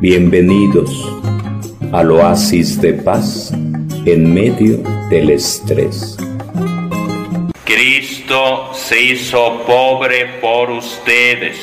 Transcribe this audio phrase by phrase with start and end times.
[0.00, 0.90] Bienvenidos
[1.90, 3.50] al oasis de paz
[4.04, 4.76] en medio
[5.08, 6.18] del estrés.
[7.64, 11.56] Cristo se hizo pobre por ustedes.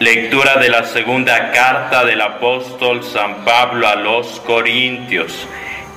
[0.00, 5.48] Lectura de la segunda carta del apóstol San Pablo a los Corintios.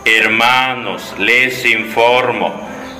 [0.05, 2.53] Hermanos, les informo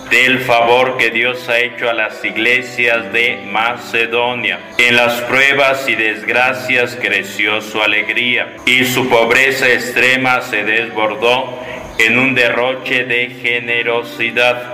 [0.10, 4.60] del favor que Dios ha hecho a las iglesias de Macedonia.
[4.78, 11.60] En las pruebas y desgracias creció su alegría y su pobreza extrema se desbordó
[11.98, 14.73] en un derroche de generosidad.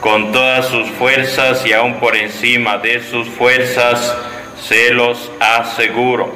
[0.00, 4.16] Con todas sus fuerzas y aún por encima de sus fuerzas,
[4.62, 6.32] se los aseguro,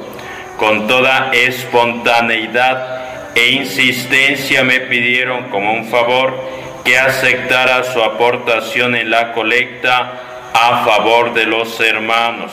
[0.57, 3.03] con toda espontaneidad
[3.35, 10.19] e insistencia me pidieron como un favor que aceptara su aportación en la colecta
[10.53, 12.51] a favor de los hermanos.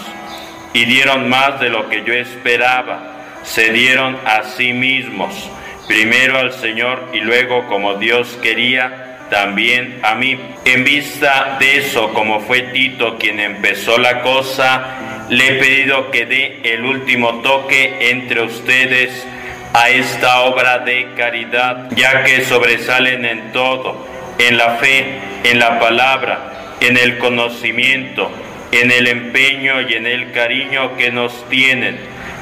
[0.73, 3.41] Y dieron más de lo que yo esperaba.
[3.43, 5.51] Se dieron a sí mismos,
[5.89, 10.39] primero al Señor y luego como Dios quería, también a mí.
[10.65, 16.27] En vista de eso, como fue Tito quien empezó la cosa, le he pedido que
[16.27, 19.27] dé el último toque entre ustedes
[19.73, 24.11] a esta obra de caridad, ya que sobresalen en todo
[24.41, 28.31] en la fe, en la palabra, en el conocimiento,
[28.73, 31.99] en el empeño y en el cariño que nos tienen.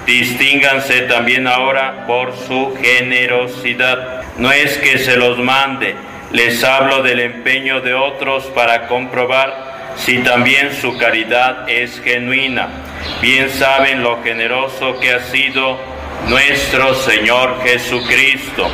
[0.07, 4.23] Distínganse también ahora por su generosidad.
[4.39, 5.97] No es que se los mande,
[6.33, 12.69] les hablo del empeño de otros para comprobar si también su caridad es genuina.
[13.21, 15.79] Bien saben lo generoso que ha sido
[16.29, 18.71] nuestro Señor Jesucristo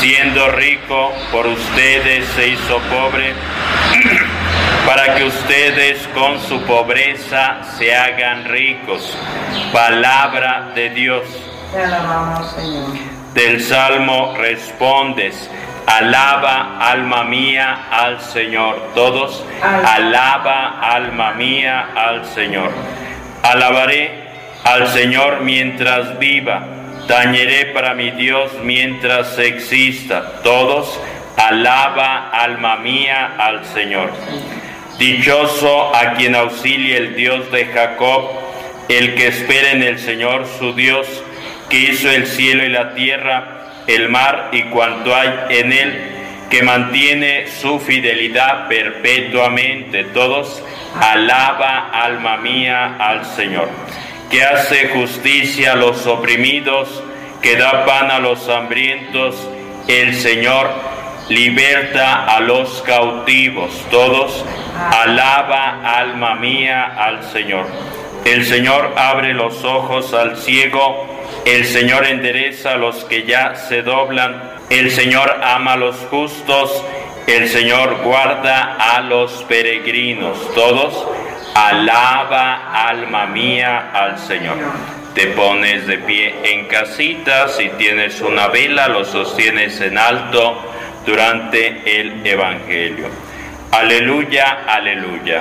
[0.00, 3.32] siendo rico por ustedes se hizo pobre,
[4.86, 9.16] para que ustedes con su pobreza se hagan ricos.
[9.72, 11.22] Palabra de Dios.
[11.72, 12.86] Te alabamos, Señor.
[13.34, 15.50] Del Salmo respondes,
[15.86, 18.90] alaba alma mía al Señor.
[18.94, 22.70] Todos, alaba alma mía al Señor.
[23.42, 24.26] Alabaré
[24.64, 30.40] al Señor mientras viva Tañeré para mi Dios mientras exista.
[30.42, 31.00] Todos,
[31.36, 34.10] alaba alma mía al Señor.
[34.98, 38.28] Dichoso a quien auxilie el Dios de Jacob,
[38.88, 41.06] el que espera en el Señor su Dios,
[41.70, 46.00] que hizo el cielo y la tierra, el mar y cuanto hay en él,
[46.50, 50.02] que mantiene su fidelidad perpetuamente.
[50.04, 50.60] Todos,
[51.00, 53.68] alaba alma mía al Señor
[54.30, 57.02] que hace justicia a los oprimidos,
[57.42, 59.36] que da pan a los hambrientos,
[59.88, 60.70] el Señor
[61.28, 63.70] liberta a los cautivos.
[63.90, 64.44] Todos,
[64.92, 67.66] alaba alma mía al Señor.
[68.24, 71.06] El Señor abre los ojos al ciego,
[71.44, 76.82] el Señor endereza a los que ya se doblan, el Señor ama a los justos,
[77.28, 80.36] el Señor guarda a los peregrinos.
[80.54, 81.06] Todos,
[81.56, 84.58] Alaba, alma mía, al Señor.
[85.14, 90.70] Te pones de pie en casita, si tienes una vela, lo sostienes en alto
[91.06, 93.06] durante el Evangelio.
[93.72, 95.40] Aleluya, aleluya.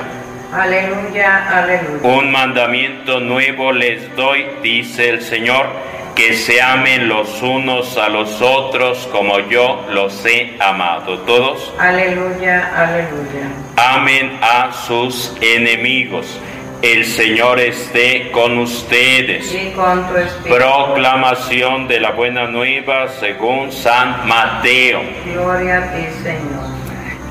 [0.54, 2.08] Aleluya, aleluya.
[2.08, 5.68] Un mandamiento nuevo les doy, dice el Señor
[6.16, 11.20] que se amen los unos a los otros como yo los he amado.
[11.20, 11.74] Todos.
[11.78, 13.50] Aleluya, aleluya.
[13.76, 16.40] Amen a sus enemigos.
[16.82, 19.54] El Señor esté con ustedes.
[19.54, 20.56] Y con tu espíritu.
[20.56, 25.02] Proclamación de la buena nueva según San Mateo.
[25.26, 26.76] Gloria a ti, Señor.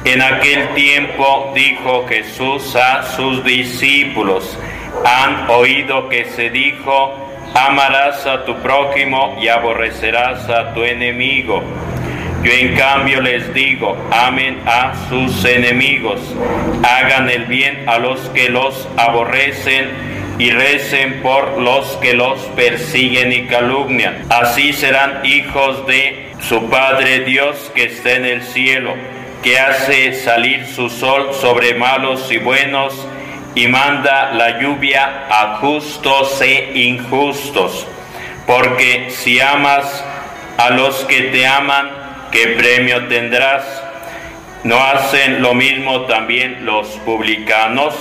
[0.04, 4.58] En aquel tiempo dijo Jesús a sus discípulos,
[5.02, 11.62] han oído que se dijo, amarás a tu prójimo y aborrecerás a tu enemigo.
[12.42, 16.20] Yo en cambio les digo, amen a sus enemigos,
[16.82, 19.88] hagan el bien a los que los aborrecen
[20.38, 24.26] y recen por los que los persiguen y calumnian.
[24.28, 28.94] Así serán hijos de su Padre Dios que está en el cielo,
[29.42, 33.06] que hace salir su sol sobre malos y buenos
[33.54, 37.86] y manda la lluvia a justos e injustos.
[38.46, 40.04] Porque si amas
[40.58, 41.90] a los que te aman,
[42.30, 43.64] ¿qué premio tendrás?
[44.64, 47.94] ¿No hacen lo mismo también los publicanos?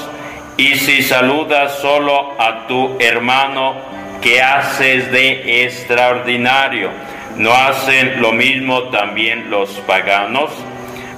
[0.57, 3.75] Y si saludas solo a tu hermano,
[4.21, 6.89] ¿qué haces de extraordinario?
[7.37, 10.51] ¿No hacen lo mismo también los paganos?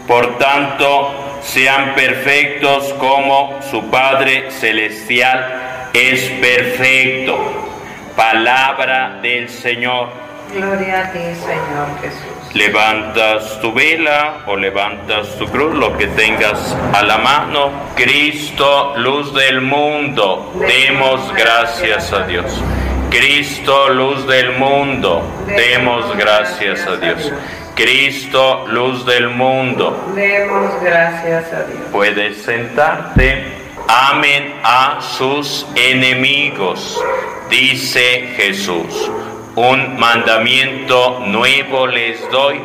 [0.08, 7.38] Por tanto, sean perfectos como su Padre Celestial es perfecto.
[8.15, 10.09] Palabra del Señor.
[10.53, 12.53] Gloria a ti, Señor Jesús.
[12.53, 17.71] Levantas tu vela o levantas tu cruz, lo que tengas a la mano.
[17.95, 22.45] Cristo, luz del mundo, demos gracias a Dios.
[23.09, 27.31] Cristo, luz del mundo, demos gracias a Dios.
[27.75, 30.12] Cristo, luz del mundo.
[30.16, 31.81] Demos gracias a Dios.
[31.92, 33.44] Puedes sentarte.
[33.88, 37.00] Amen a sus enemigos,
[37.50, 39.12] dice Jesús.
[39.56, 42.62] Un mandamiento nuevo les doy.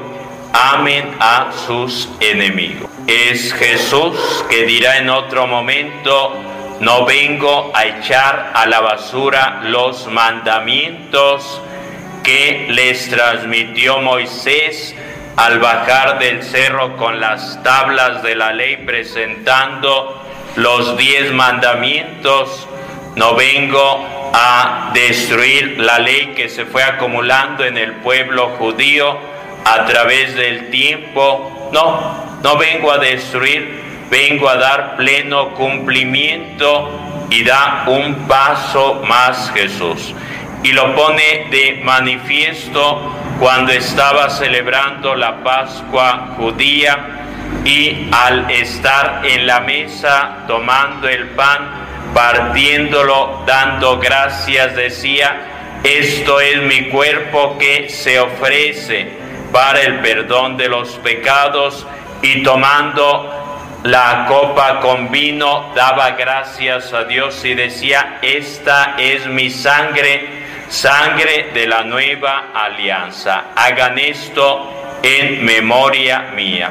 [0.53, 2.89] Amen a sus enemigos.
[3.07, 6.35] Es Jesús que dirá en otro momento,
[6.81, 11.61] no vengo a echar a la basura los mandamientos
[12.23, 14.95] que les transmitió Moisés
[15.37, 20.21] al bajar del cerro con las tablas de la ley presentando
[20.57, 22.69] los diez mandamientos.
[23.17, 29.19] No vengo a destruir la ley que se fue acumulando en el pueblo judío
[29.65, 31.71] a través del tiempo.
[31.73, 36.91] No, no vengo a destruir, vengo a dar pleno cumplimiento
[37.31, 40.15] y da un paso más Jesús.
[40.63, 47.21] Y lo pone de manifiesto cuando estaba celebrando la Pascua judía
[47.65, 56.61] y al estar en la mesa tomando el pan, partiéndolo, dando gracias, decía, esto es
[56.63, 59.09] mi cuerpo que se ofrece
[59.53, 61.87] para el perdón de los pecados
[62.23, 63.41] y tomando
[63.85, 70.40] la copa con vino daba gracias a Dios y decía, esta es mi sangre,
[70.71, 73.47] sangre de la nueva alianza.
[73.55, 76.71] Hagan esto en memoria mía.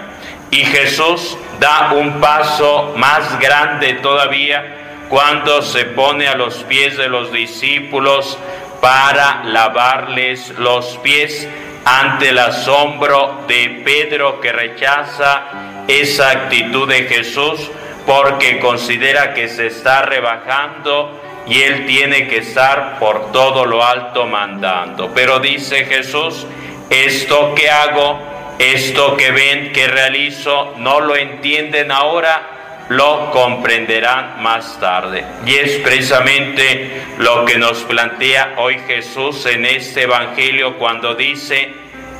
[0.49, 7.09] Y Jesús da un paso más grande todavía cuando se pone a los pies de
[7.09, 8.37] los discípulos
[8.81, 11.47] para lavarles los pies
[11.85, 17.69] ante el asombro de Pedro que rechaza esa actitud de Jesús
[18.05, 24.25] porque considera que se está rebajando y él tiene que estar por todo lo alto
[24.25, 25.11] mandando.
[25.13, 26.45] Pero dice Jesús,
[26.89, 34.77] esto que hago esto que ven que realizo no lo entienden ahora, lo comprenderán más
[34.81, 35.23] tarde.
[35.45, 41.73] Y es precisamente lo que nos plantea hoy Jesús en este Evangelio cuando dice,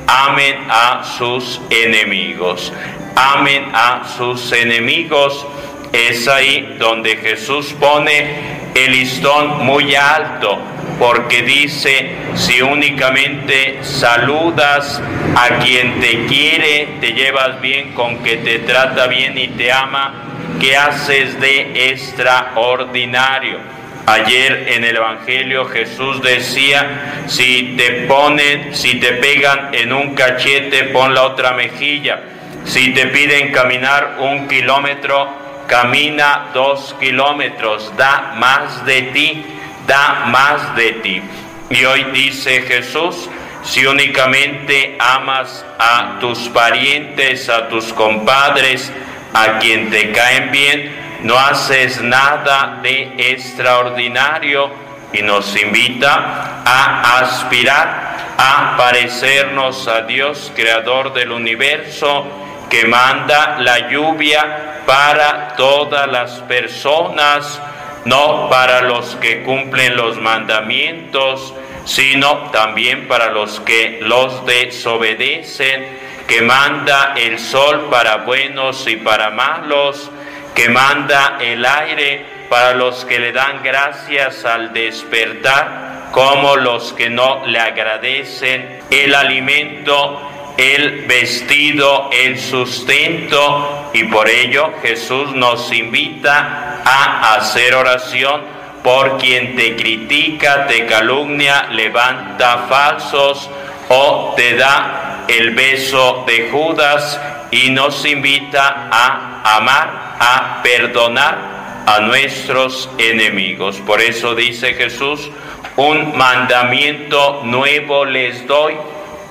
[0.06, 2.72] amen a sus enemigos,
[3.16, 5.46] amen a sus enemigos.
[5.92, 10.58] Es ahí donde Jesús pone el listón muy alto
[11.00, 15.02] porque dice, si únicamente saludas
[15.34, 20.12] a quien te quiere, te llevas bien con que te trata bien y te ama,
[20.60, 23.58] ¿qué haces de extraordinario?
[24.04, 30.84] Ayer en el Evangelio Jesús decía, si te ponen, si te pegan en un cachete,
[30.84, 32.20] pon la otra mejilla.
[32.64, 39.44] Si te piden caminar un kilómetro, camina dos kilómetros, da más de ti
[39.90, 41.22] da más de ti.
[41.68, 43.28] Y hoy dice Jesús,
[43.64, 48.92] si únicamente amas a tus parientes, a tus compadres,
[49.34, 54.70] a quien te caen bien, no haces nada de extraordinario
[55.12, 62.26] y nos invita a aspirar a parecernos a Dios, creador del universo,
[62.70, 67.60] que manda la lluvia para todas las personas,
[68.04, 71.52] no para los que cumplen los mandamientos,
[71.84, 75.98] sino también para los que los desobedecen,
[76.28, 80.08] que manda el sol para buenos y para malos,
[80.54, 87.10] que manda el aire para los que le dan gracias al despertar, como los que
[87.10, 96.82] no le agradecen, el alimento el vestido, el sustento y por ello Jesús nos invita
[96.84, 98.42] a hacer oración
[98.82, 103.48] por quien te critica, te calumnia, levanta falsos
[103.88, 107.18] o te da el beso de Judas
[107.50, 113.78] y nos invita a amar, a perdonar a nuestros enemigos.
[113.78, 115.30] Por eso dice Jesús,
[115.76, 118.76] un mandamiento nuevo les doy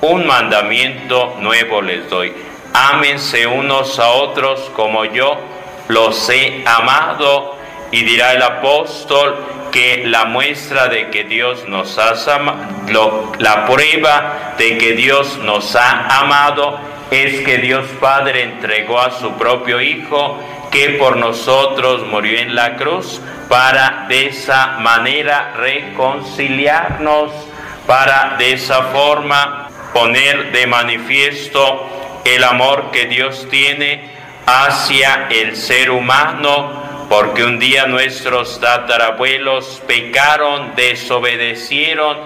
[0.02, 2.34] un mandamiento nuevo les doy.
[2.74, 5.38] Ámense unos a otros como yo
[5.88, 7.58] los he amado.
[7.92, 9.36] Y dirá el apóstol
[9.72, 15.76] que la muestra de que Dios nos ha amado, la prueba de que Dios nos
[15.76, 16.80] ha amado
[17.10, 20.40] es que Dios Padre entregó a su propio Hijo
[20.72, 27.32] que por nosotros murió en la cruz para de esa manera reconciliarnos
[27.88, 34.10] para de esa forma poner de manifiesto el amor que Dios tiene
[34.46, 42.18] hacia el ser humano, porque un día nuestros tatarabuelos pecaron, desobedecieron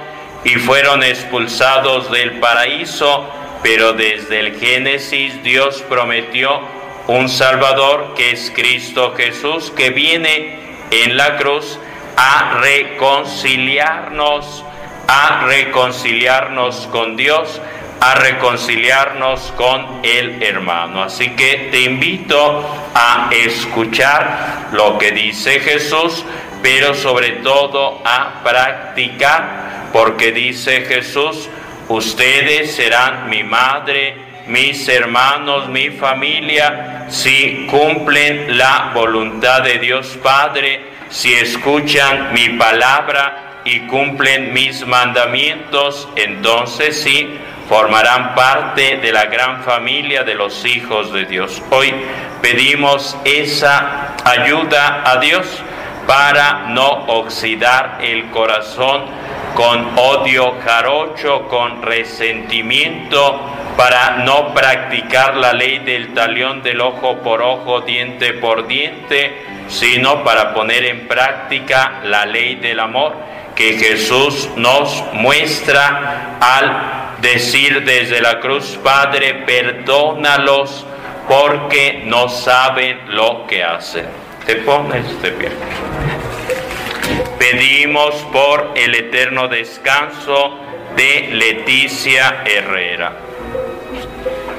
[0.43, 3.29] y fueron expulsados del paraíso,
[3.62, 6.62] pero desde el Génesis Dios prometió
[7.08, 10.60] un Salvador que es Cristo Jesús, que viene
[10.91, 11.79] en la cruz
[12.15, 14.63] a reconciliarnos,
[15.07, 17.62] a reconciliarnos con Dios,
[18.00, 21.03] a reconciliarnos con el hermano.
[21.03, 26.25] Así que te invito a escuchar lo que dice Jesús,
[26.62, 31.50] pero sobre todo a practicar, porque dice Jesús,
[31.88, 34.15] ustedes serán mi madre,
[34.48, 43.43] mis hermanos, mi familia, si cumplen la voluntad de Dios Padre, si escuchan mi palabra
[43.65, 47.38] y cumplen mis mandamientos, entonces sí
[47.70, 51.62] formarán parte de la gran familia de los hijos de Dios.
[51.72, 51.93] Hoy
[52.41, 55.48] pedimos esa ayuda a Dios
[56.05, 59.03] para no oxidar el corazón
[59.55, 63.39] con odio jarocho, con resentimiento,
[63.77, 70.24] para no practicar la ley del talión del ojo por ojo, diente por diente, sino
[70.24, 73.15] para poner en práctica la ley del amor
[73.55, 80.86] que Jesús nos muestra al decir desde la cruz, Padre, perdónalos
[81.27, 84.05] porque no saben lo que hacen.
[84.46, 85.50] Te pones de pie.
[87.39, 90.60] Pedimos por el eterno descanso
[90.96, 93.13] de Leticia Herrera.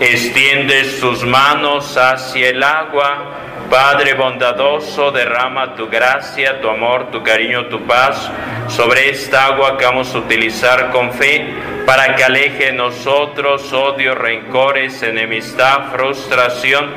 [0.01, 3.54] Extiendes tus manos hacia el agua.
[3.71, 8.30] Padre bondadoso, derrama tu gracia, tu amor, tu cariño, tu paz
[8.68, 11.44] sobre esta agua que vamos a utilizar con fe
[11.87, 16.90] para que aleje de nosotros odio, rencores, enemistad, frustración,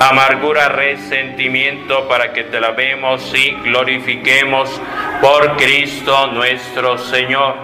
[0.00, 4.80] amargura, resentimiento, para que te lavemos y glorifiquemos
[5.20, 7.54] por Cristo nuestro Señor.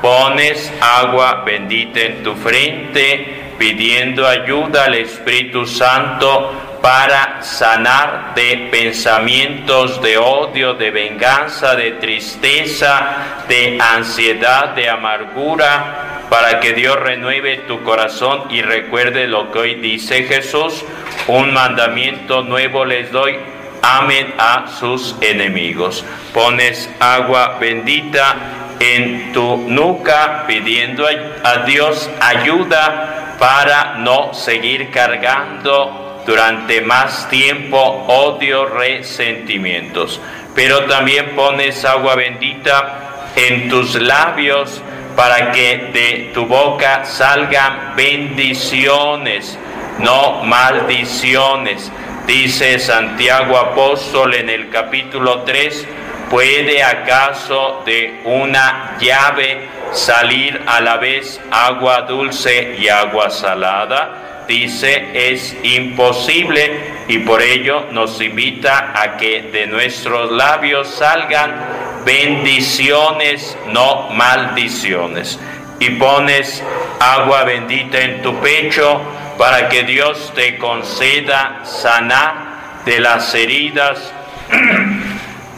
[0.00, 10.02] Pones agua bendita en tu frente, pidiendo ayuda al Espíritu Santo para sanar de pensamientos
[10.02, 17.84] de odio, de venganza, de tristeza, de ansiedad, de amargura, para que Dios renueve tu
[17.84, 20.84] corazón y recuerde lo que hoy dice Jesús,
[21.28, 23.38] un mandamiento nuevo les doy,
[23.82, 26.04] amen a sus enemigos.
[26.34, 28.34] Pones agua bendita
[28.80, 31.06] en tu nuca pidiendo
[31.44, 40.20] a Dios ayuda para no seguir cargando durante más tiempo odio, resentimientos.
[40.54, 44.82] Pero también pones agua bendita en tus labios
[45.16, 49.58] para que de tu boca salgan bendiciones,
[49.98, 51.90] no maldiciones.
[52.26, 55.86] Dice Santiago Apóstol en el capítulo 3,
[56.30, 64.31] ¿puede acaso de una llave salir a la vez agua dulce y agua salada?
[64.46, 73.56] Dice es imposible y por ello nos invita a que de nuestros labios salgan bendiciones,
[73.68, 75.38] no maldiciones.
[75.78, 76.62] Y pones
[77.00, 79.00] agua bendita en tu pecho
[79.36, 84.12] para que Dios te conceda sanar de las heridas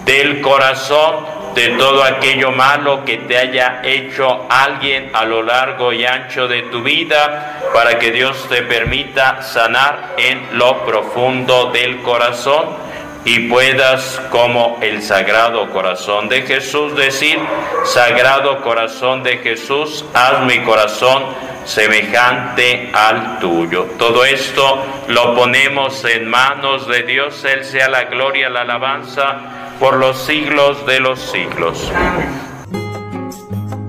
[0.05, 6.05] del corazón de todo aquello malo que te haya hecho alguien a lo largo y
[6.05, 12.85] ancho de tu vida, para que Dios te permita sanar en lo profundo del corazón
[13.25, 17.39] y puedas, como el Sagrado Corazón de Jesús, decir,
[17.85, 21.25] Sagrado Corazón de Jesús, haz mi corazón
[21.65, 23.87] semejante al tuyo.
[23.99, 29.97] Todo esto lo ponemos en manos de Dios, Él sea la gloria, la alabanza por
[29.97, 31.91] los siglos de los siglos.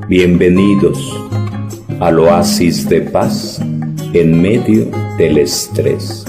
[0.07, 0.97] Bienvenidos
[1.99, 3.59] al oasis de paz
[4.13, 4.85] en medio
[5.17, 6.25] del estrés.